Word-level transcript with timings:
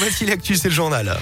Voici 0.00 0.26
l'actu, 0.26 0.54
c'est 0.54 0.68
le 0.68 0.74
journal. 0.74 1.18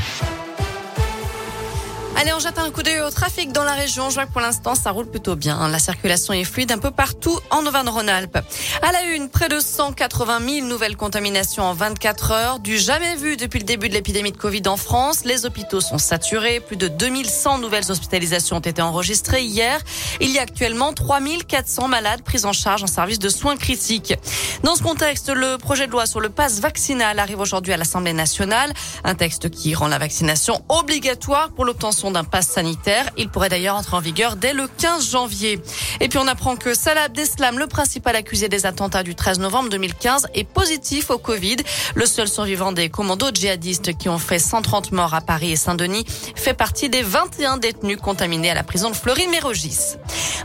Allez, 2.18 2.32
on 2.32 2.38
jette 2.38 2.58
un 2.58 2.70
coup 2.70 2.82
d'œil 2.82 3.02
au 3.02 3.10
trafic 3.10 3.52
dans 3.52 3.62
la 3.62 3.74
région. 3.74 4.08
Je 4.08 4.14
vois 4.14 4.24
que 4.24 4.32
pour 4.32 4.40
l'instant, 4.40 4.74
ça 4.74 4.90
roule 4.90 5.04
plutôt 5.04 5.36
bien. 5.36 5.68
La 5.68 5.78
circulation 5.78 6.32
est 6.32 6.44
fluide 6.44 6.72
un 6.72 6.78
peu 6.78 6.90
partout 6.90 7.38
en 7.50 7.66
Auvergne-Rhône-Alpes. 7.66 8.38
À 8.80 8.90
la 8.90 9.02
une, 9.02 9.28
près 9.28 9.50
de 9.50 9.60
180 9.60 10.40
000 10.40 10.66
nouvelles 10.66 10.96
contaminations 10.96 11.64
en 11.64 11.74
24 11.74 12.30
heures. 12.30 12.58
Du 12.58 12.78
jamais 12.78 13.16
vu 13.16 13.36
depuis 13.36 13.58
le 13.58 13.66
début 13.66 13.90
de 13.90 13.94
l'épidémie 13.94 14.32
de 14.32 14.38
Covid 14.38 14.62
en 14.66 14.78
France. 14.78 15.26
Les 15.26 15.44
hôpitaux 15.44 15.82
sont 15.82 15.98
saturés. 15.98 16.60
Plus 16.60 16.78
de 16.78 16.88
2100 16.88 17.58
nouvelles 17.58 17.90
hospitalisations 17.90 18.56
ont 18.56 18.60
été 18.60 18.80
enregistrées 18.80 19.42
hier. 19.42 19.78
Il 20.22 20.30
y 20.30 20.38
a 20.38 20.42
actuellement 20.42 20.94
3400 20.94 21.86
malades 21.86 22.22
pris 22.22 22.46
en 22.46 22.54
charge 22.54 22.82
en 22.82 22.86
service 22.86 23.18
de 23.18 23.28
soins 23.28 23.58
critiques. 23.58 24.14
Dans 24.62 24.74
ce 24.74 24.82
contexte, 24.82 25.28
le 25.28 25.58
projet 25.58 25.86
de 25.86 25.92
loi 25.92 26.06
sur 26.06 26.20
le 26.20 26.30
pass 26.30 26.60
vaccinal 26.60 27.18
arrive 27.18 27.40
aujourd'hui 27.40 27.74
à 27.74 27.76
l'Assemblée 27.76 28.14
nationale. 28.14 28.72
Un 29.04 29.14
texte 29.14 29.50
qui 29.50 29.74
rend 29.74 29.88
la 29.88 29.98
vaccination 29.98 30.64
obligatoire 30.70 31.50
pour 31.50 31.66
l'obtention 31.66 32.05
d'un 32.10 32.24
pass 32.24 32.48
sanitaire. 32.48 33.10
Il 33.16 33.28
pourrait 33.28 33.48
d'ailleurs 33.48 33.76
entrer 33.76 33.96
en 33.96 34.00
vigueur 34.00 34.36
dès 34.36 34.52
le 34.52 34.68
15 34.68 35.10
janvier. 35.10 35.60
Et 36.00 36.08
puis 36.08 36.18
on 36.18 36.26
apprend 36.26 36.56
que 36.56 36.74
Salah 36.74 37.02
Abdeslam, 37.02 37.58
le 37.58 37.66
principal 37.66 38.16
accusé 38.16 38.48
des 38.48 38.66
attentats 38.66 39.02
du 39.02 39.14
13 39.14 39.38
novembre 39.38 39.68
2015, 39.70 40.28
est 40.34 40.44
positif 40.44 41.10
au 41.10 41.18
Covid. 41.18 41.56
Le 41.94 42.06
seul 42.06 42.28
survivant 42.28 42.72
des 42.72 42.88
commandos 42.88 43.30
djihadistes 43.32 43.96
qui 43.96 44.08
ont 44.08 44.18
fait 44.18 44.38
130 44.38 44.92
morts 44.92 45.14
à 45.14 45.20
Paris 45.20 45.52
et 45.52 45.56
Saint-Denis 45.56 46.04
fait 46.34 46.54
partie 46.54 46.88
des 46.88 47.02
21 47.02 47.58
détenus 47.58 47.98
contaminés 47.98 48.50
à 48.50 48.54
la 48.54 48.62
prison 48.62 48.90
de 48.90 48.96
Fleury-Mérogis. 48.96 49.96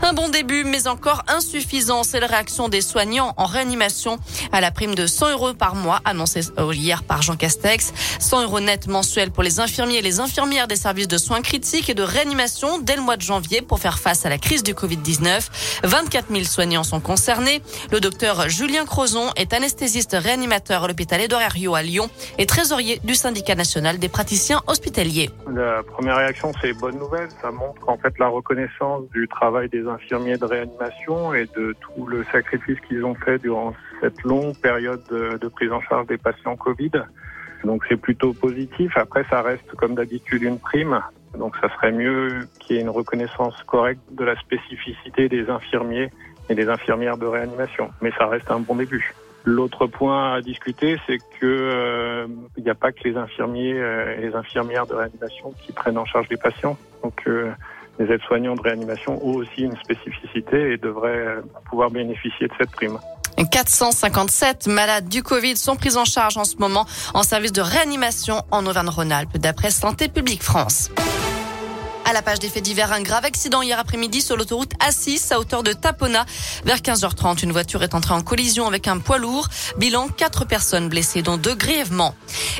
Un 0.04 0.14
bon 0.14 0.28
début, 0.28 0.64
mais 0.64 0.88
encore 0.88 1.22
insuffisant. 1.28 2.02
C'est 2.02 2.18
la 2.18 2.26
réaction 2.26 2.68
des 2.68 2.80
soignants 2.80 3.34
en 3.36 3.46
réanimation 3.46 4.18
à 4.50 4.60
la 4.60 4.72
prime 4.72 4.96
de 4.96 5.06
100 5.06 5.30
euros 5.30 5.54
par 5.54 5.76
mois 5.76 6.00
annoncée 6.04 6.40
hier 6.72 7.04
par 7.04 7.22
Jean 7.22 7.36
Castex. 7.36 7.92
100 8.18 8.42
euros 8.42 8.58
net 8.58 8.88
mensuels 8.88 9.30
pour 9.30 9.44
les 9.44 9.60
infirmiers 9.60 9.98
et 9.98 10.02
les 10.02 10.18
infirmières 10.18 10.66
des 10.66 10.74
services 10.74 11.06
de 11.06 11.18
soins 11.18 11.40
critiques 11.40 11.88
et 11.88 11.94
de 11.94 12.02
réanimation 12.02 12.78
dès 12.80 12.96
le 12.96 13.02
mois 13.02 13.16
de 13.16 13.22
janvier 13.22 13.62
pour 13.62 13.78
faire 13.78 14.00
face 14.00 14.26
à 14.26 14.28
la 14.28 14.38
crise 14.38 14.64
du 14.64 14.74
Covid-19. 14.74 15.48
24 15.84 16.32
000 16.32 16.44
soignants 16.44 16.82
sont 16.82 17.00
concernés. 17.00 17.62
Le 17.92 18.00
docteur 18.00 18.48
Julien 18.48 18.84
Crozon 18.84 19.30
est 19.36 19.52
anesthésiste 19.52 20.16
réanimateur 20.18 20.82
à 20.82 20.88
l'hôpital 20.88 21.20
Édouard 21.20 21.42
Herriot 21.42 21.76
à 21.76 21.82
Lyon 21.82 22.10
et 22.38 22.46
trésorier 22.46 23.00
du 23.04 23.14
syndicat 23.14 23.54
national 23.54 24.00
des 24.00 24.08
praticiens 24.08 24.62
hospitaliers. 24.66 25.30
La 25.54 25.84
première 25.84 26.16
réaction, 26.16 26.50
c'est 26.60 26.72
bonne 26.72 26.98
nouvelle. 26.98 27.28
Ça 27.40 27.52
montre 27.52 27.80
qu'en 27.80 27.96
fait 27.98 28.18
la 28.18 28.26
reconnaissance 28.26 29.04
du 29.12 29.28
travail 29.28 29.68
des 29.68 29.86
infirmiers 29.92 30.38
de 30.38 30.44
réanimation 30.44 31.34
et 31.34 31.46
de 31.56 31.74
tout 31.80 32.06
le 32.06 32.24
sacrifice 32.24 32.78
qu'ils 32.80 33.04
ont 33.04 33.14
fait 33.14 33.38
durant 33.38 33.74
cette 34.00 34.22
longue 34.22 34.56
période 34.56 35.02
de, 35.10 35.48
prise 35.48 35.72
en 35.72 35.80
charge 35.80 36.06
des 36.06 36.18
patients 36.18 36.56
Covid. 36.56 36.90
Donc 37.64 37.84
c'est 37.88 37.96
plutôt 37.96 38.32
positif. 38.32 38.92
Après, 38.96 39.24
ça 39.30 39.42
reste 39.42 39.70
comme 39.76 39.94
d'habitude 39.94 40.42
une 40.42 40.58
prime. 40.58 41.00
Donc 41.38 41.56
ça 41.60 41.68
serait 41.74 41.92
mieux 41.92 42.48
qu'il 42.58 42.76
y 42.76 42.78
ait 42.78 42.82
une 42.82 42.90
reconnaissance 42.90 43.54
correcte 43.64 44.02
de 44.10 44.24
la 44.24 44.36
spécificité 44.40 45.28
des 45.28 45.48
infirmiers 45.48 46.10
et 46.48 46.54
des 46.54 46.68
infirmières 46.68 47.16
de 47.16 47.26
réanimation. 47.26 47.90
Mais 48.00 48.10
ça 48.18 48.26
reste 48.26 48.50
un 48.50 48.58
bon 48.58 48.74
début. 48.74 49.14
L'autre 49.44 49.86
point 49.86 50.34
à 50.34 50.40
discuter, 50.40 50.98
c'est 51.06 51.18
que 51.18 51.44
euh, 51.44 52.26
il 52.56 52.62
n'y 52.62 52.70
a 52.70 52.76
pas 52.76 52.92
que 52.92 53.02
les 53.04 53.16
infirmiers 53.16 53.74
euh, 53.74 54.16
et 54.16 54.28
les 54.28 54.34
infirmières 54.36 54.86
de 54.86 54.94
réanimation 54.94 55.52
qui 55.60 55.72
prennent 55.72 55.98
en 55.98 56.04
charge 56.04 56.28
les 56.30 56.36
patients. 56.36 56.78
Donc 57.02 57.22
euh, 57.26 57.50
les 57.98 58.06
aides-soignants 58.12 58.54
de 58.54 58.62
réanimation 58.62 59.24
ont 59.24 59.36
aussi 59.36 59.62
une 59.62 59.76
spécificité 59.76 60.72
et 60.72 60.76
devraient 60.76 61.36
pouvoir 61.68 61.90
bénéficier 61.90 62.48
de 62.48 62.52
cette 62.58 62.70
prime. 62.70 62.98
457 63.50 64.66
malades 64.68 65.08
du 65.08 65.22
Covid 65.22 65.56
sont 65.56 65.76
pris 65.76 65.96
en 65.96 66.04
charge 66.04 66.36
en 66.36 66.44
ce 66.44 66.56
moment 66.56 66.86
en 67.14 67.22
service 67.22 67.52
de 67.52 67.60
réanimation 67.60 68.42
en 68.50 68.66
Auvergne-Rhône-Alpes, 68.66 69.38
d'après 69.38 69.70
Santé 69.70 70.08
publique 70.08 70.42
France. 70.42 70.90
À 72.04 72.12
la 72.12 72.20
page 72.20 72.40
des 72.40 72.48
faits 72.48 72.64
divers, 72.64 72.92
un 72.92 73.00
grave 73.00 73.24
accident 73.24 73.62
hier 73.62 73.78
après-midi 73.78 74.20
sur 74.20 74.36
l'autoroute 74.36 74.72
A6 74.80 75.32
à 75.32 75.38
hauteur 75.38 75.62
de 75.62 75.72
Tapona. 75.72 76.26
Vers 76.64 76.78
15h30, 76.78 77.44
une 77.44 77.52
voiture 77.52 77.82
est 77.82 77.94
entrée 77.94 78.12
en 78.12 78.22
collision 78.22 78.66
avec 78.66 78.88
un 78.88 78.98
poids 78.98 79.18
lourd. 79.18 79.48
Bilan, 79.78 80.08
quatre 80.08 80.44
personnes 80.44 80.88
blessées, 80.88 81.22
dont 81.22 81.36
deux 81.36 81.54
grièvement. 81.54 82.14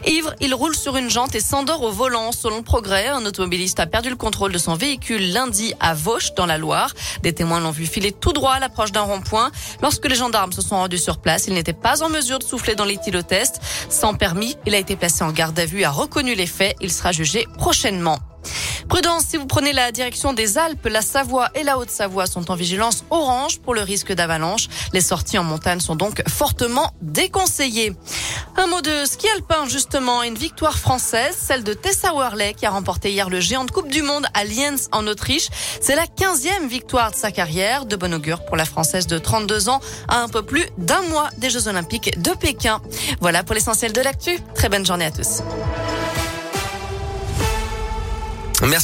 Ivre, 0.07 0.33
il 0.41 0.55
roule 0.55 0.77
sur 0.77 0.97
une 0.97 1.11
jante 1.11 1.35
et 1.35 1.41
s'endort 1.41 1.83
au 1.83 1.91
volant. 1.91 2.31
Selon 2.31 2.63
progrès, 2.63 3.09
un 3.09 3.27
automobiliste 3.27 3.81
a 3.81 3.87
perdu 3.87 4.11
le 4.11 4.17
contrôle 4.17 4.53
de 4.53 4.59
son 4.59 4.75
véhicule 4.75 5.33
lundi 5.33 5.75
à 5.81 5.93
Vauche, 5.93 6.35
dans 6.35 6.47
la 6.47 6.57
Loire. 6.57 6.95
Des 7.23 7.33
témoins 7.33 7.61
l'ont 7.61 7.73
vu 7.73 7.87
filer 7.87 8.13
tout 8.13 8.33
droit 8.33 8.53
à 8.53 8.61
l'approche 8.61 8.93
d'un 8.93 9.03
rond-point. 9.03 9.51
Lorsque 9.83 10.09
les 10.09 10.15
gendarmes 10.15 10.53
se 10.53 10.63
sont 10.63 10.77
rendus 10.77 10.99
sur 10.99 11.19
place, 11.19 11.47
il 11.49 11.55
n'était 11.55 11.73
pas 11.73 12.03
en 12.03 12.09
mesure 12.09 12.39
de 12.39 12.45
souffler 12.45 12.77
dans 12.77 12.85
l'éthylotest. 12.85 13.61
Sans 13.91 14.15
permis, 14.15 14.57
il 14.67 14.75
a 14.75 14.79
été 14.79 14.95
placé 14.95 15.25
en 15.25 15.33
garde 15.33 15.59
à 15.59 15.67
vue, 15.67 15.83
a 15.85 15.91
reconnu 15.91 16.35
les 16.35 16.47
faits. 16.47 16.77
Il 16.81 16.93
sera 16.93 17.13
jugé 17.13 17.47
prochainement. 17.59 18.19
Prudence, 18.93 19.25
si 19.27 19.39
vous 19.39 19.47
prenez 19.47 19.73
la 19.73 19.91
direction 19.91 20.35
des 20.35 20.59
Alpes, 20.59 20.87
la 20.87 21.01
Savoie 21.01 21.49
et 21.55 21.63
la 21.63 21.79
Haute-Savoie 21.79 22.27
sont 22.27 22.51
en 22.51 22.55
vigilance 22.55 23.05
orange 23.09 23.59
pour 23.59 23.73
le 23.73 23.81
risque 23.81 24.13
d'avalanche. 24.13 24.69
Les 24.93 25.01
sorties 25.01 25.39
en 25.39 25.45
montagne 25.45 25.81
sont 25.81 25.97
donc 25.97 26.23
fortement 26.29 26.93
déconseillées. 27.01 27.95
Un 28.59 28.67
mot 28.67 28.83
de 28.83 29.07
ski 29.07 29.27
alpin 29.35 29.67
justement, 29.67 30.23
une 30.23 30.35
victoire 30.35 30.77
française, 30.77 31.35
celle 31.41 31.65
de 31.65 31.73
Tessa 31.73 32.13
Worley 32.13 32.53
qui 32.53 32.67
a 32.67 32.71
remporté 32.71 33.11
hier 33.11 33.31
le 33.31 33.41
géant 33.41 33.65
de 33.65 33.71
Coupe 33.71 33.89
du 33.89 34.03
Monde 34.03 34.27
à 34.35 34.45
Lienz 34.45 34.91
en 34.93 35.07
Autriche. 35.07 35.49
C'est 35.81 35.97
la 35.97 36.05
15e 36.05 36.69
victoire 36.69 37.13
de 37.13 37.17
sa 37.17 37.33
carrière, 37.33 37.87
de 37.87 37.97
bon 37.97 38.13
augure 38.13 38.45
pour 38.45 38.59
la 38.59 38.67
Française 38.67 39.07
de 39.07 39.17
32 39.17 39.71
ans 39.71 39.81
à 40.09 40.19
un 40.19 40.29
peu 40.29 40.43
plus 40.43 40.67
d'un 40.77 41.01
mois 41.01 41.31
des 41.39 41.49
Jeux 41.49 41.67
Olympiques 41.67 42.21
de 42.21 42.33
Pékin. 42.33 42.83
Voilà 43.23 43.43
pour 43.43 43.55
l'essentiel 43.55 43.95
de 43.95 44.03
l'actu. 44.03 44.39
Très 44.55 44.69
bonne 44.69 44.85
journée 44.85 45.07
à 45.07 45.11
tous. 45.11 45.41
Merci. 48.63 48.81